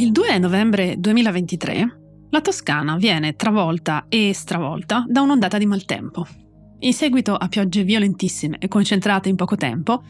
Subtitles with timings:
[0.00, 6.24] Il 2 novembre 2023 la Toscana viene travolta e stravolta da un'ondata di maltempo.
[6.78, 10.04] In seguito a piogge violentissime e concentrate in poco tempo,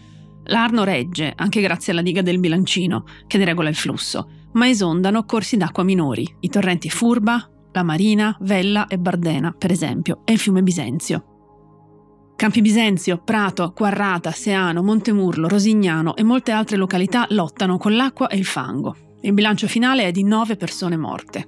[0.44, 5.24] l'Arno regge, anche grazie alla diga del bilancino, che ne regola il flusso, ma esondano
[5.24, 10.38] corsi d'acqua minori, i torrenti Furba, la Marina, Vella e Bardena, per esempio, e il
[10.38, 12.32] fiume Bisenzio.
[12.36, 18.36] Campi Bisenzio, Prato, Quarrata, Seano, Montemurlo, Rosignano e molte altre località lottano con l'acqua e
[18.36, 19.07] il fango.
[19.28, 21.46] Il bilancio finale è di nove persone morte.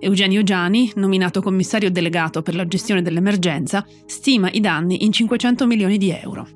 [0.00, 5.98] Eugenio Giani, nominato commissario delegato per la gestione dell'emergenza, stima i danni in 500 milioni
[5.98, 6.48] di euro.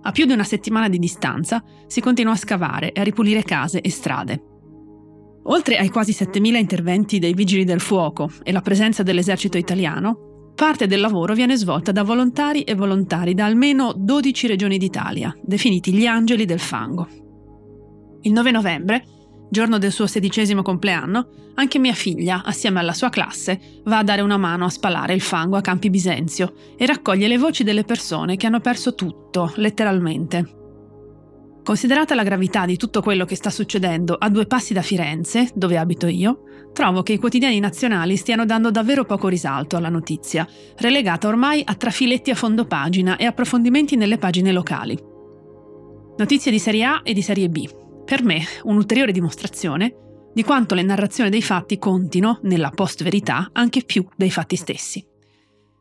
[0.00, 3.82] A più di una settimana di distanza si continua a scavare e a ripulire case
[3.82, 4.42] e strade.
[5.42, 10.86] Oltre ai quasi 7.000 interventi dei vigili del fuoco e la presenza dell'esercito italiano, parte
[10.86, 16.06] del lavoro viene svolta da volontari e volontari da almeno 12 regioni d'Italia, definiti gli
[16.06, 17.06] angeli del fango.
[18.22, 19.04] Il 9 novembre
[19.50, 24.20] Giorno del suo sedicesimo compleanno, anche mia figlia, assieme alla sua classe, va a dare
[24.20, 28.36] una mano a spalare il fango a Campi Bisenzio e raccoglie le voci delle persone
[28.36, 30.56] che hanno perso tutto, letteralmente.
[31.64, 35.76] Considerata la gravità di tutto quello che sta succedendo a due passi da Firenze, dove
[35.76, 40.46] abito io, trovo che i quotidiani nazionali stiano dando davvero poco risalto alla notizia,
[40.76, 44.98] relegata ormai a trafiletti a fondo pagina e approfondimenti nelle pagine locali.
[46.16, 47.68] Notizie di serie A e di serie B,
[48.08, 49.94] per me un'ulteriore dimostrazione
[50.32, 55.04] di quanto le narrazioni dei fatti contino, nella post-verità, anche più dei fatti stessi.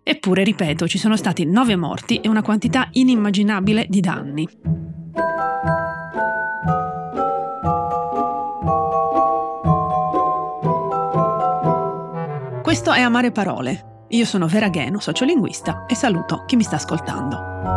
[0.03, 4.49] Eppure, ripeto, ci sono stati nove morti e una quantità inimmaginabile di danni.
[12.61, 14.05] Questo è Amare Parole.
[14.09, 17.76] Io sono Vera Gheno, sociolinguista, e saluto chi mi sta ascoltando.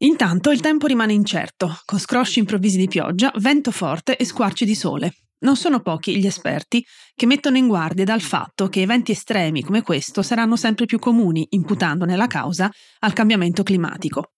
[0.00, 4.76] Intanto il tempo rimane incerto, con scrosci improvvisi di pioggia, vento forte e squarci di
[4.76, 5.12] sole.
[5.40, 6.84] Non sono pochi gli esperti
[7.16, 11.46] che mettono in guardia dal fatto che eventi estremi come questo saranno sempre più comuni,
[11.50, 12.70] imputandone la causa
[13.00, 14.34] al cambiamento climatico.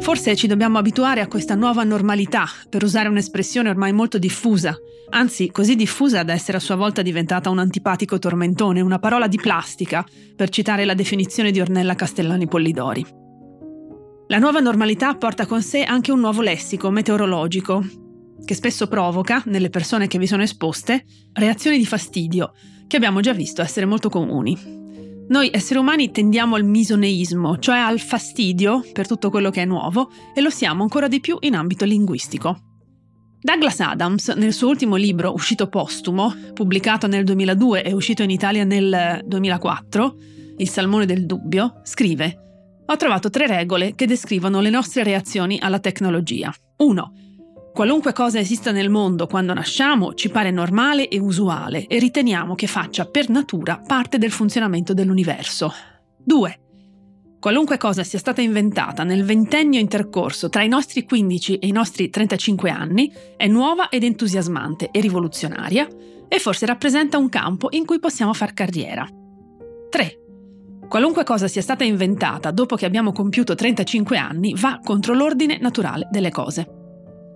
[0.00, 4.74] Forse ci dobbiamo abituare a questa nuova normalità, per usare un'espressione ormai molto diffusa,
[5.10, 9.36] anzi così diffusa da essere a sua volta diventata un antipatico tormentone, una parola di
[9.36, 13.06] plastica, per citare la definizione di Ornella Castellani Pollidori.
[14.28, 17.84] La nuova normalità porta con sé anche un nuovo lessico meteorologico,
[18.44, 22.52] che spesso provoca, nelle persone che vi sono esposte, reazioni di fastidio,
[22.86, 24.78] che abbiamo già visto essere molto comuni.
[25.30, 30.10] Noi esseri umani tendiamo al misoneismo, cioè al fastidio per tutto quello che è nuovo,
[30.34, 32.58] e lo siamo ancora di più in ambito linguistico.
[33.40, 38.64] Douglas Adams, nel suo ultimo libro uscito postumo, pubblicato nel 2002 e uscito in Italia
[38.64, 40.16] nel 2004,
[40.56, 45.78] Il salmone del dubbio, scrive Ho trovato tre regole che descrivono le nostre reazioni alla
[45.78, 46.52] tecnologia.
[46.78, 47.12] 1.
[47.72, 52.66] Qualunque cosa esista nel mondo quando nasciamo ci pare normale e usuale e riteniamo che
[52.66, 55.72] faccia per natura parte del funzionamento dell'universo.
[56.24, 56.60] 2.
[57.38, 62.10] Qualunque cosa sia stata inventata nel ventennio intercorso tra i nostri 15 e i nostri
[62.10, 65.88] 35 anni è nuova ed entusiasmante e rivoluzionaria
[66.28, 69.08] e forse rappresenta un campo in cui possiamo far carriera.
[69.88, 70.18] 3.
[70.88, 76.08] Qualunque cosa sia stata inventata dopo che abbiamo compiuto 35 anni va contro l'ordine naturale
[76.10, 76.79] delle cose.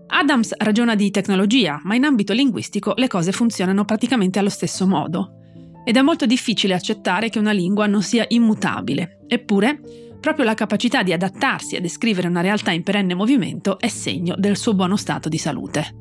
[0.07, 5.41] Adams ragiona di tecnologia, ma in ambito linguistico le cose funzionano praticamente allo stesso modo.
[5.85, 9.25] Ed è molto difficile accettare che una lingua non sia immutabile.
[9.27, 9.81] Eppure,
[10.21, 14.57] proprio la capacità di adattarsi a descrivere una realtà in perenne movimento è segno del
[14.57, 15.97] suo buono stato di salute.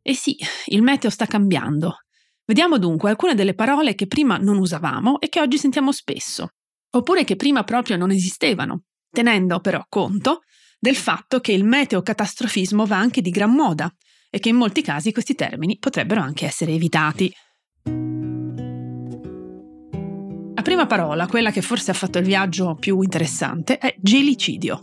[0.00, 1.96] E sì, il meteo sta cambiando.
[2.44, 6.48] Vediamo dunque alcune delle parole che prima non usavamo e che oggi sentiamo spesso,
[6.90, 10.40] oppure che prima proprio non esistevano, tenendo però conto
[10.84, 13.90] del fatto che il meteocatastrofismo va anche di gran moda
[14.28, 17.32] e che in molti casi questi termini potrebbero anche essere evitati.
[20.54, 24.82] La prima parola, quella che forse ha fatto il viaggio più interessante, è gelicidio.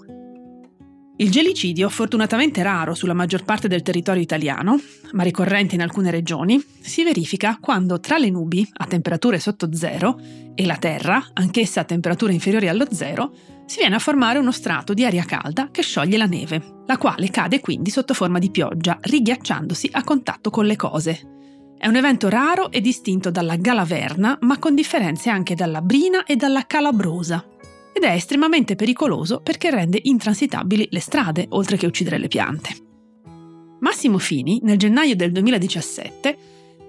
[1.18, 4.81] Il gelicidio, fortunatamente raro sulla maggior parte del territorio italiano,
[5.12, 10.19] ma ricorrente in alcune regioni, si verifica quando tra le nubi, a temperature sotto zero,
[10.56, 13.36] e la Terra, anch'essa a temperature inferiori allo zero,
[13.71, 17.29] si viene a formare uno strato di aria calda che scioglie la neve, la quale
[17.29, 21.75] cade quindi sotto forma di pioggia, righiacciandosi a contatto con le cose.
[21.77, 26.35] È un evento raro e distinto dalla galaverna, ma con differenze anche dalla brina e
[26.35, 27.47] dalla calabrosa,
[27.94, 32.75] ed è estremamente pericoloso perché rende intransitabili le strade, oltre che uccidere le piante.
[33.79, 36.38] Massimo Fini, nel gennaio del 2017,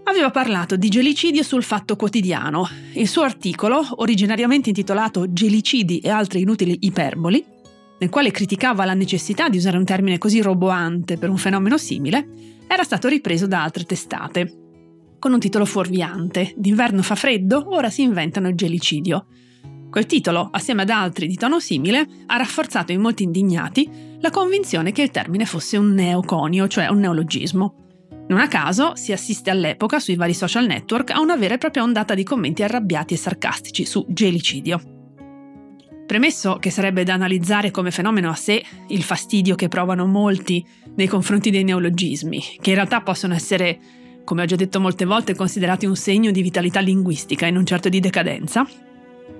[0.05, 2.69] aveva parlato di gelicidio sul Fatto Quotidiano.
[2.95, 7.45] Il suo articolo, originariamente intitolato Gelicidi e altre inutili iperboli,
[7.99, 12.27] nel quale criticava la necessità di usare un termine così roboante per un fenomeno simile,
[12.67, 14.57] era stato ripreso da altre testate,
[15.19, 16.53] con un titolo fuorviante.
[16.57, 19.27] D'inverno fa freddo, ora si inventano il gelicidio.
[19.89, 23.89] Quel titolo, assieme ad altri di tono simile, ha rafforzato in molti indignati
[24.21, 27.92] la convinzione che il termine fosse un neoconio, cioè un neologismo.
[28.29, 31.83] Non a caso si assiste all'epoca sui vari social network a una vera e propria
[31.83, 34.81] ondata di commenti arrabbiati e sarcastici su gelicidio.
[36.07, 40.65] Premesso che sarebbe da analizzare come fenomeno a sé il fastidio che provano molti
[40.95, 43.79] nei confronti dei neologismi, che in realtà possono essere,
[44.25, 47.89] come ho già detto molte volte, considerati un segno di vitalità linguistica e non certo
[47.89, 48.67] di decadenza,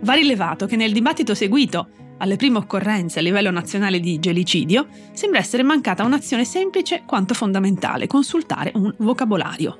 [0.01, 5.41] Va rilevato che nel dibattito seguito alle prime occorrenze a livello nazionale di gelicidio sembra
[5.41, 9.79] essere mancata un'azione semplice quanto fondamentale, consultare un vocabolario.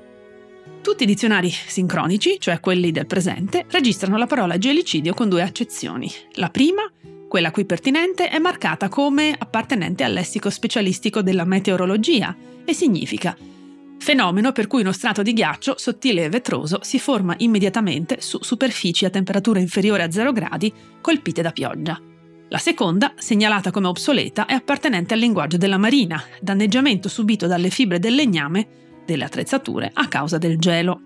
[0.81, 6.11] Tutti i dizionari sincronici, cioè quelli del presente, registrano la parola gelicidio con due accezioni.
[6.33, 6.81] La prima,
[7.29, 12.35] quella qui pertinente, è marcata come appartenente al lessico specialistico della meteorologia
[12.65, 13.35] e significa
[14.03, 19.05] fenomeno per cui uno strato di ghiaccio sottile e vetroso si forma immediatamente su superfici
[19.05, 20.71] a temperatura inferiore a 0 gradi
[21.01, 21.99] colpite da pioggia.
[22.49, 27.97] La seconda, segnalata come obsoleta, è appartenente al linguaggio della marina, danneggiamento subito dalle fibre
[27.97, 28.67] del legname
[29.05, 31.01] delle attrezzature a causa del gelo.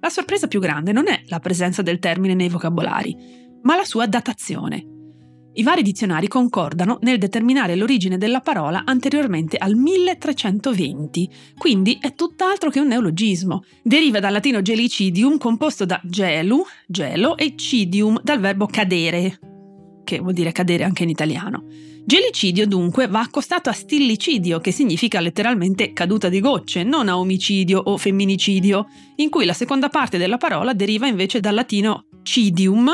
[0.00, 3.16] La sorpresa più grande non è la presenza del termine nei vocabolari,
[3.62, 4.95] ma la sua datazione.
[5.58, 12.68] I vari dizionari concordano nel determinare l'origine della parola anteriormente al 1320, quindi è tutt'altro
[12.68, 13.64] che un neologismo.
[13.82, 19.38] Deriva dal latino gelicidium composto da gelu, gelo e cidium dal verbo cadere,
[20.04, 21.64] che vuol dire cadere anche in italiano.
[22.04, 27.80] Gelicidio dunque va accostato a stillicidio, che significa letteralmente caduta di gocce, non a omicidio
[27.80, 28.86] o femminicidio,
[29.16, 32.90] in cui la seconda parte della parola deriva invece dal latino cidium,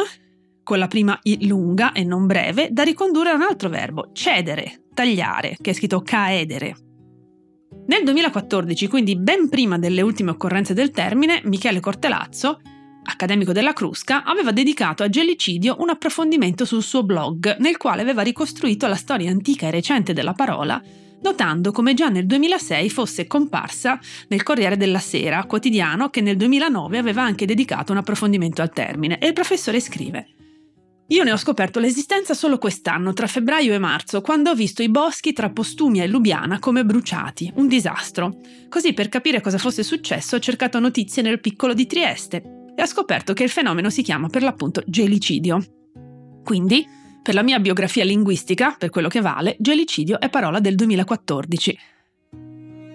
[0.62, 4.82] con la prima i lunga e non breve, da ricondurre a un altro verbo, cedere,
[4.94, 6.76] tagliare, che è scritto caedere.
[7.86, 12.60] Nel 2014, quindi ben prima delle ultime occorrenze del termine, Michele Cortelazzo,
[13.04, 18.22] accademico della Crusca, aveva dedicato a gelicidio un approfondimento sul suo blog, nel quale aveva
[18.22, 20.80] ricostruito la storia antica e recente della parola,
[21.22, 23.98] notando come già nel 2006 fosse comparsa
[24.28, 29.18] nel Corriere della Sera, quotidiano che nel 2009 aveva anche dedicato un approfondimento al termine,
[29.18, 30.28] e il professore scrive
[31.08, 34.88] io ne ho scoperto l'esistenza solo quest'anno, tra febbraio e marzo, quando ho visto i
[34.88, 37.52] boschi tra Postumia e Lubiana come bruciati.
[37.56, 38.38] Un disastro.
[38.68, 42.42] Così per capire cosa fosse successo ho cercato notizie nel piccolo di Trieste
[42.74, 45.62] e ho scoperto che il fenomeno si chiama per l'appunto gelicidio.
[46.42, 46.86] Quindi,
[47.22, 51.78] per la mia biografia linguistica, per quello che vale, gelicidio è parola del 2014.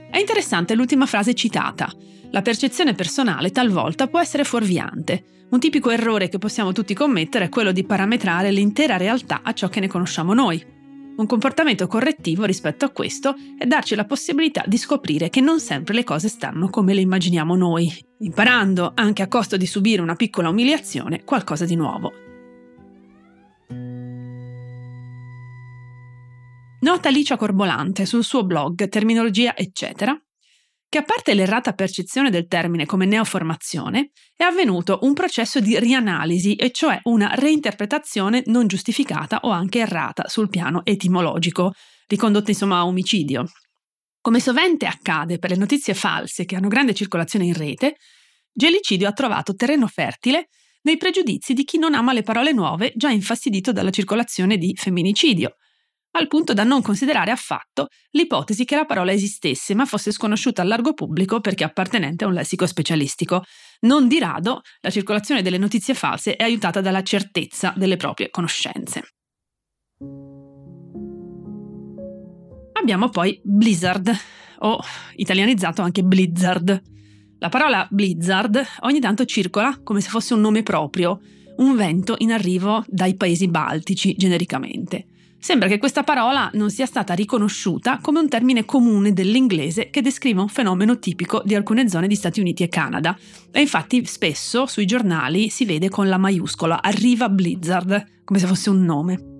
[0.09, 1.91] È interessante l'ultima frase citata.
[2.31, 5.45] La percezione personale talvolta può essere fuorviante.
[5.49, 9.69] Un tipico errore che possiamo tutti commettere è quello di parametrare l'intera realtà a ciò
[9.69, 10.75] che ne conosciamo noi.
[11.15, 15.95] Un comportamento correttivo rispetto a questo è darci la possibilità di scoprire che non sempre
[15.95, 20.49] le cose stanno come le immaginiamo noi, imparando, anche a costo di subire una piccola
[20.49, 22.11] umiliazione, qualcosa di nuovo.
[26.79, 30.15] Nota Licia Corbolante sul suo blog Terminologia eccetera
[30.89, 36.55] che a parte l'errata percezione del termine come neoformazione, è avvenuto un processo di rianalisi,
[36.55, 41.73] e cioè una reinterpretazione non giustificata o anche errata sul piano etimologico,
[42.07, 43.45] ricondotta insomma a omicidio.
[44.21, 47.95] Come sovente accade per le notizie false che hanno grande circolazione in rete,
[48.51, 50.47] Gelicidio ha trovato terreno fertile
[50.81, 55.55] nei pregiudizi di chi non ama le parole nuove già infastidito dalla circolazione di femminicidio,
[56.17, 60.67] al punto da non considerare affatto l'ipotesi che la parola esistesse ma fosse sconosciuta al
[60.67, 63.43] largo pubblico perché appartenente a un lessico specialistico.
[63.81, 69.03] Non di rado la circolazione delle notizie false è aiutata dalla certezza delle proprie conoscenze.
[72.73, 74.11] Abbiamo poi Blizzard,
[74.59, 74.79] o
[75.15, 76.81] italianizzato anche Blizzard.
[77.39, 81.19] La parola Blizzard ogni tanto circola come se fosse un nome proprio,
[81.57, 85.07] un vento in arrivo dai paesi baltici genericamente
[85.39, 90.41] Sembra che questa parola non sia stata riconosciuta come un termine comune dell'inglese che descrive
[90.41, 93.17] un fenomeno tipico di alcune zone di Stati Uniti e Canada.
[93.51, 98.69] E infatti spesso sui giornali si vede con la maiuscola Arriva Blizzard, come se fosse
[98.69, 99.35] un nome.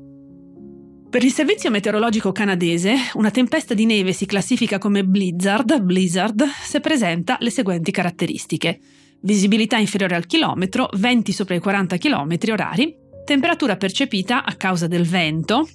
[1.10, 6.80] Per il servizio meteorologico canadese, una tempesta di neve si classifica come blizzard, blizzard, se
[6.80, 8.80] presenta le seguenti caratteristiche.
[9.22, 15.06] Visibilità inferiore al chilometro, venti sopra i 40 km orari, temperatura percepita a causa del
[15.06, 15.68] vento,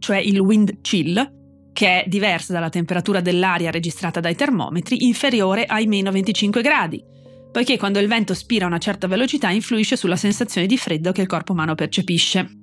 [0.00, 1.38] cioè il wind chill,
[1.72, 7.00] che è diversa dalla temperatura dell'aria registrata dai termometri, inferiore ai meno 25 gradi,
[7.52, 11.20] poiché quando il vento spira a una certa velocità influisce sulla sensazione di freddo che
[11.20, 12.56] il corpo umano percepisce,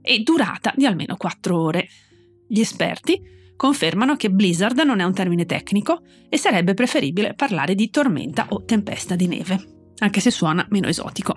[0.00, 1.88] e durata di almeno 4 ore.
[2.46, 3.20] Gli esperti
[3.56, 8.64] confermano che blizzard non è un termine tecnico e sarebbe preferibile parlare di tormenta o
[8.64, 11.36] tempesta di neve, anche se suona meno esotico.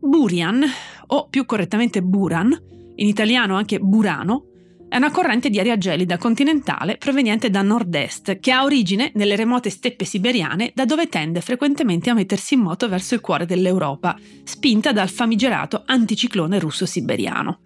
[0.00, 0.64] Burian,
[1.08, 2.58] o più correttamente Buran,
[3.00, 4.44] in italiano anche Burano,
[4.88, 9.70] è una corrente di aria gelida continentale proveniente da nord-est, che ha origine nelle remote
[9.70, 14.92] steppe siberiane, da dove tende frequentemente a mettersi in moto verso il cuore dell'Europa, spinta
[14.92, 17.60] dal famigerato anticiclone russo-siberiano.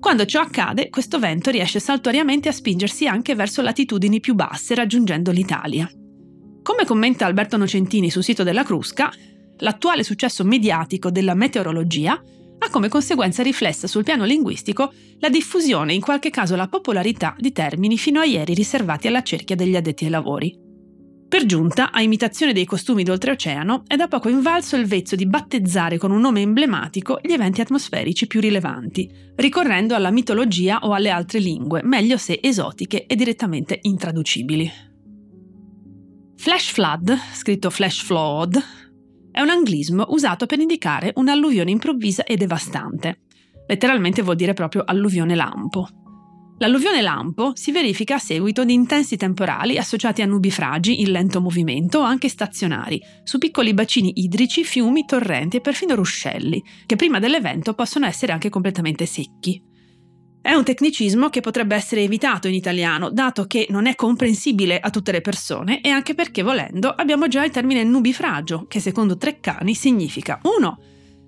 [0.00, 5.30] Quando ciò accade, questo vento riesce saltuariamente a spingersi anche verso latitudini più basse, raggiungendo
[5.30, 5.88] l'Italia.
[6.62, 9.12] Come commenta Alberto Nocentini sul sito della Crusca,
[9.58, 12.20] l'attuale successo mediatico della meteorologia
[12.64, 17.34] ha come conseguenza riflessa sul piano linguistico la diffusione e in qualche caso la popolarità
[17.38, 20.70] di termini fino a ieri riservati alla cerchia degli addetti ai lavori.
[21.32, 25.96] Per giunta, a imitazione dei costumi d'oltreoceano, è da poco invalso il vezzo di battezzare
[25.96, 31.38] con un nome emblematico gli eventi atmosferici più rilevanti, ricorrendo alla mitologia o alle altre
[31.38, 34.70] lingue, meglio se esotiche e direttamente intraducibili.
[36.36, 38.62] Flash flood, scritto flash flood,
[39.32, 43.22] è un anglismo usato per indicare un'alluvione improvvisa e devastante.
[43.66, 45.88] Letteralmente vuol dire proprio alluvione lampo.
[46.58, 51.98] L'alluvione lampo si verifica a seguito di intensi temporali associati a nubifragi in lento movimento
[51.98, 57.74] o anche stazionari, su piccoli bacini idrici, fiumi, torrenti e perfino ruscelli, che prima dell'evento
[57.74, 59.71] possono essere anche completamente secchi.
[60.42, 64.90] È un tecnicismo che potrebbe essere evitato in italiano, dato che non è comprensibile a
[64.90, 69.72] tutte le persone e anche perché volendo abbiamo già il termine nubifragio, che secondo Treccani
[69.76, 70.78] significa 1.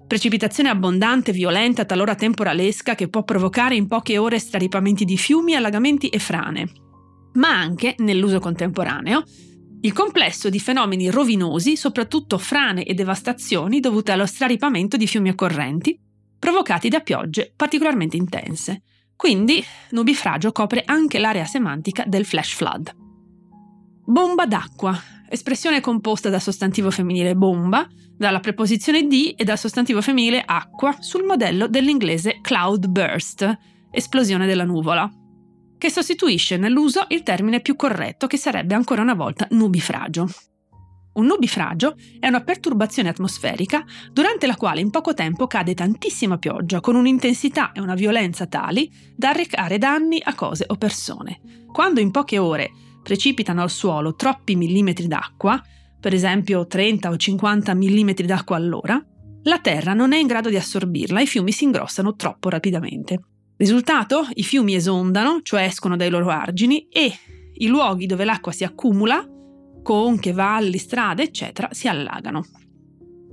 [0.09, 6.09] Precipitazione abbondante, violenta, talora temporalesca che può provocare in poche ore straripamenti di fiumi, allagamenti
[6.09, 6.73] e frane.
[7.35, 9.23] Ma anche, nell'uso contemporaneo,
[9.83, 15.97] il complesso di fenomeni rovinosi, soprattutto frane e devastazioni dovute allo straripamento di fiumi occorrenti,
[16.37, 18.83] provocati da piogge particolarmente intense.
[19.25, 22.95] Quindi nubifragio copre anche l'area semantica del flash flood.
[24.05, 24.95] Bomba d'acqua,
[25.31, 31.25] espressione composta dal sostantivo femminile bomba, dalla preposizione di e dal sostantivo femminile acqua sul
[31.25, 33.51] modello dell'inglese cloud burst,
[33.91, 35.11] esplosione della nuvola,
[35.79, 40.29] che sostituisce nell'uso il termine più corretto che sarebbe ancora una volta nubifragio.
[41.15, 46.81] Un nubifragio è una perturbazione atmosferica durante la quale in poco tempo cade tantissima pioggia
[46.81, 51.67] con un'intensità e una violenza tali da arrecare danni a cose o persone.
[51.73, 52.71] Quando in poche ore
[53.03, 55.63] precipitano al suolo troppi millimetri d'acqua,
[56.01, 59.01] per esempio 30 o 50 millimetri d'acqua all'ora,
[59.45, 63.21] la terra non è in grado di assorbirla e i fiumi si ingrossano troppo rapidamente.
[63.57, 64.27] Risultato?
[64.35, 67.13] I fiumi esondano, cioè escono dai loro argini, e
[67.53, 69.25] i luoghi dove l'acqua si accumula
[69.85, 72.45] conche, valli, strade, eccetera, si allagano.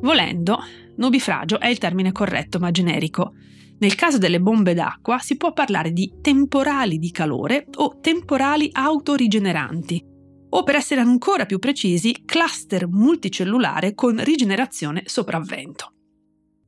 [0.02, 0.60] Volendo,
[0.98, 3.34] nubifragio è il termine corretto ma generico.
[3.80, 10.06] Nel caso delle bombe d'acqua si può parlare di temporali di calore o temporali autorigeneranti,
[10.50, 15.94] o per essere ancora più precisi, cluster multicellulare con rigenerazione sopravvento.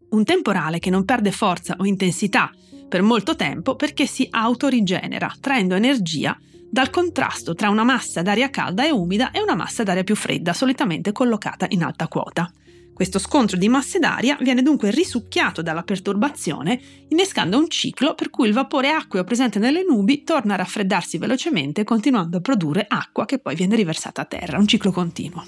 [0.10, 2.50] Un temporale che non perde forza o intensità
[2.88, 6.38] per molto tempo perché si autorigenera, traendo energia
[6.74, 10.54] dal contrasto tra una massa d'aria calda e umida e una massa d'aria più fredda,
[10.54, 12.52] solitamente collocata in alta quota.
[12.92, 18.48] Questo scontro di masse d'aria viene dunque risucchiato dalla perturbazione, innescando un ciclo per cui
[18.48, 23.38] il vapore acqueo presente nelle nubi torna a raffreddarsi velocemente, continuando a produrre acqua che
[23.38, 25.46] poi viene riversata a terra, un ciclo continuo.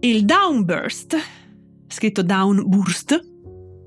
[0.00, 1.16] Il downburst,
[1.86, 3.29] scritto downburst,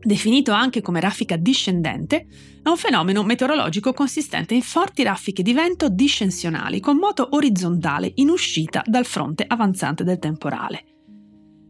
[0.04, 2.28] definito anche come raffica discendente,
[2.62, 8.30] è un fenomeno meteorologico consistente in forti raffiche di vento discensionali con moto orizzontale in
[8.30, 10.86] uscita dal fronte avanzante del temporale.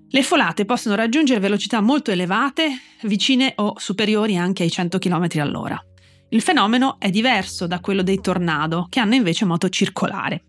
[0.10, 2.70] Le folate possono raggiungere velocità molto elevate,
[3.04, 5.84] vicine o superiori anche ai 100 km all'ora.
[6.30, 10.44] Il fenomeno è diverso da quello dei tornado, che hanno invece moto circolare.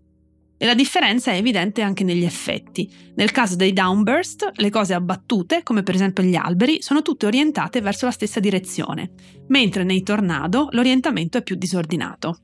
[0.57, 2.89] E la differenza è evidente anche negli effetti.
[3.15, 7.81] Nel caso dei downburst, le cose abbattute, come per esempio gli alberi, sono tutte orientate
[7.81, 9.11] verso la stessa direzione,
[9.47, 12.39] mentre nei tornado l'orientamento è più disordinato.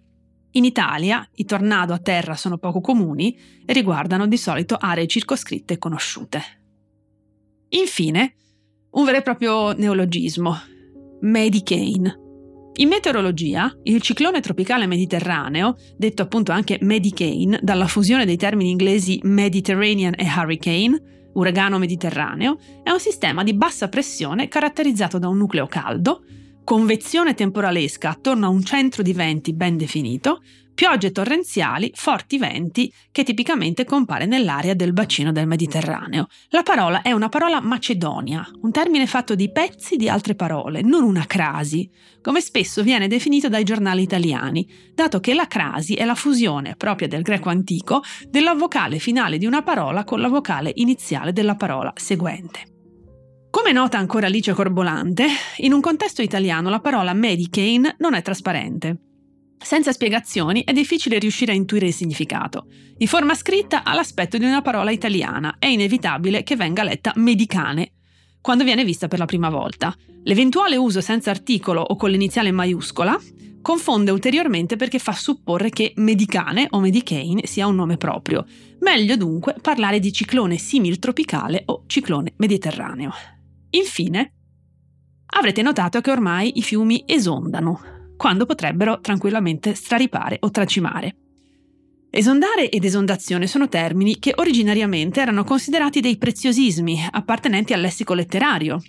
[0.51, 5.75] In Italia i tornado a terra sono poco comuni e riguardano di solito aree circoscritte
[5.75, 6.41] e conosciute.
[7.69, 8.35] Infine,
[8.91, 10.57] un vero e proprio neologismo,
[11.21, 12.20] Medicane.
[12.75, 19.19] In meteorologia, il ciclone tropicale mediterraneo, detto appunto anche Medicane dalla fusione dei termini inglesi
[19.23, 25.67] Mediterranean e Hurricane, uragano mediterraneo, è un sistema di bassa pressione caratterizzato da un nucleo
[25.67, 26.23] caldo,
[26.63, 30.41] convezione temporalesca attorno a un centro di venti ben definito,
[30.73, 36.27] piogge torrenziali, forti venti che tipicamente compare nell'area del bacino del Mediterraneo.
[36.49, 41.03] La parola è una parola macedonia, un termine fatto di pezzi di altre parole, non
[41.03, 41.89] una crasi,
[42.21, 47.07] come spesso viene definito dai giornali italiani, dato che la crasi è la fusione propria
[47.07, 51.93] del greco antico della vocale finale di una parola con la vocale iniziale della parola
[51.95, 52.70] seguente.
[53.51, 55.27] Come nota ancora Alice Corbolante,
[55.57, 58.97] in un contesto italiano la parola Medicaine non è trasparente.
[59.57, 62.67] Senza spiegazioni è difficile riuscire a intuire il significato.
[62.99, 67.91] In forma scritta ha l'aspetto di una parola italiana, è inevitabile che venga letta medicane
[68.39, 69.93] quando viene vista per la prima volta.
[70.23, 73.19] L'eventuale uso senza articolo o con l'iniziale maiuscola
[73.61, 78.45] confonde ulteriormente perché fa supporre che medicane o medicaine sia un nome proprio.
[78.79, 83.11] Meglio dunque parlare di ciclone simil-tropicale o ciclone mediterraneo.
[83.71, 84.33] Infine,
[85.33, 91.15] avrete notato che ormai i fiumi esondano, quando potrebbero tranquillamente straripare o tracimare.
[92.09, 98.81] Esondare ed esondazione sono termini che originariamente erano considerati dei preziosismi appartenenti al lessico letterario,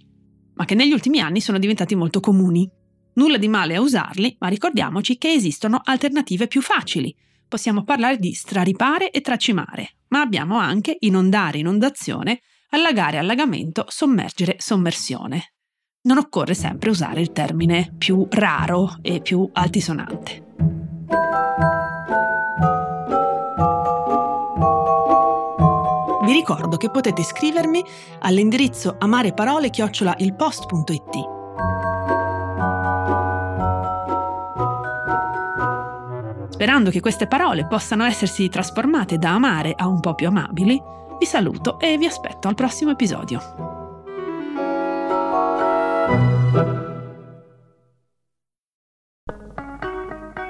[0.55, 2.69] ma che negli ultimi anni sono diventati molto comuni.
[3.15, 7.15] Nulla di male a usarli, ma ricordiamoci che esistono alternative più facili.
[7.47, 12.41] Possiamo parlare di straripare e tracimare, ma abbiamo anche inondare, inondazione,
[12.75, 15.53] allagare, allagamento, sommergere, sommersione
[16.05, 20.51] non occorre sempre usare il termine più raro e più altisonante.
[26.25, 27.81] Vi ricordo che potete scrivermi
[28.21, 31.41] all'indirizzo amareparole-ilpost.it.
[36.49, 40.83] Sperando che queste parole possano essersi trasformate da amare a un po' più amabili,
[41.23, 43.72] vi saluto e vi aspetto al prossimo episodio.